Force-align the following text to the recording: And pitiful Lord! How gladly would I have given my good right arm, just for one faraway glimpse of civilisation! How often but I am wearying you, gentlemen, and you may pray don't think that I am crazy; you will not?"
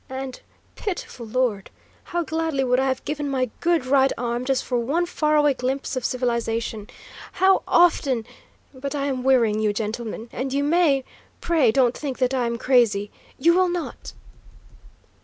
And 0.09 0.41
pitiful 0.73 1.27
Lord! 1.27 1.69
How 2.05 2.23
gladly 2.23 2.63
would 2.63 2.79
I 2.79 2.87
have 2.87 3.05
given 3.05 3.29
my 3.29 3.51
good 3.59 3.85
right 3.85 4.11
arm, 4.17 4.45
just 4.45 4.65
for 4.65 4.79
one 4.79 5.05
faraway 5.05 5.53
glimpse 5.53 5.95
of 5.95 6.03
civilisation! 6.03 6.89
How 7.33 7.61
often 7.67 8.25
but 8.73 8.95
I 8.95 9.05
am 9.05 9.21
wearying 9.21 9.59
you, 9.59 9.73
gentlemen, 9.73 10.27
and 10.33 10.53
you 10.53 10.63
may 10.63 11.03
pray 11.39 11.71
don't 11.71 11.95
think 11.95 12.17
that 12.17 12.33
I 12.33 12.47
am 12.47 12.57
crazy; 12.57 13.11
you 13.37 13.53
will 13.53 13.69
not?" 13.69 14.13